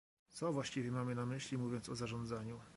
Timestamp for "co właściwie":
0.29-0.91